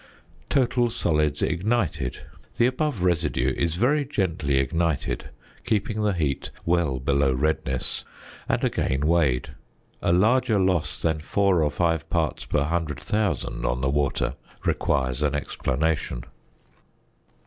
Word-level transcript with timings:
~Total 0.49 0.89
Solids 0.89 1.43
Ignited.~ 1.43 2.23
The 2.57 2.65
above 2.65 3.03
residue 3.03 3.53
is 3.55 3.75
very 3.75 4.03
gently 4.03 4.57
ignited 4.57 5.29
(keeping 5.63 6.01
the 6.01 6.13
heat 6.13 6.49
well 6.65 6.97
below 6.97 7.31
redness), 7.31 8.03
and 8.49 8.63
again 8.63 9.05
weighed. 9.05 9.49
A 10.01 10.11
larger 10.11 10.57
loss 10.59 10.99
than 10.99 11.19
4 11.19 11.61
or 11.61 11.69
5 11.69 12.09
parts 12.09 12.45
per 12.45 12.61
100,000 12.61 13.63
on 13.63 13.81
the 13.81 13.91
water 13.91 14.33
requires 14.65 15.21
an 15.21 15.35
explanation. 15.35 16.23